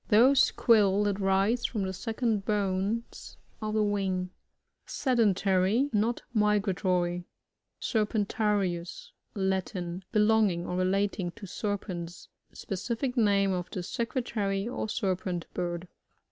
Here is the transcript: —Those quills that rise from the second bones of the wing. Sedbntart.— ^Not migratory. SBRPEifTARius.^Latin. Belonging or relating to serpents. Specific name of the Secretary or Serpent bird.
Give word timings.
—Those 0.09 0.49
quills 0.49 1.05
that 1.05 1.19
rise 1.19 1.63
from 1.67 1.83
the 1.83 1.93
second 1.93 2.43
bones 2.43 3.37
of 3.61 3.75
the 3.75 3.83
wing. 3.83 4.31
Sedbntart.— 4.87 5.91
^Not 5.93 6.21
migratory. 6.33 7.25
SBRPEifTARius.^Latin. 7.83 10.01
Belonging 10.11 10.65
or 10.65 10.75
relating 10.75 11.29
to 11.33 11.45
serpents. 11.45 12.29
Specific 12.51 13.15
name 13.15 13.51
of 13.51 13.69
the 13.69 13.83
Secretary 13.83 14.67
or 14.67 14.89
Serpent 14.89 15.45
bird. 15.53 15.87